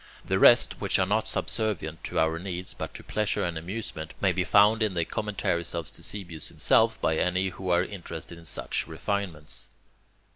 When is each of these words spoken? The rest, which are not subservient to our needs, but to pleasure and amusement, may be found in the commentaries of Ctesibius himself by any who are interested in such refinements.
The 0.25 0.39
rest, 0.39 0.81
which 0.81 0.97
are 0.97 1.05
not 1.05 1.27
subservient 1.27 2.03
to 2.05 2.17
our 2.17 2.39
needs, 2.39 2.73
but 2.73 2.91
to 2.95 3.03
pleasure 3.03 3.43
and 3.43 3.55
amusement, 3.55 4.15
may 4.19 4.31
be 4.31 4.43
found 4.43 4.81
in 4.81 4.95
the 4.95 5.05
commentaries 5.05 5.75
of 5.75 5.85
Ctesibius 5.85 6.47
himself 6.47 6.99
by 7.01 7.17
any 7.17 7.49
who 7.49 7.69
are 7.69 7.83
interested 7.83 8.39
in 8.39 8.45
such 8.45 8.87
refinements. 8.87 9.69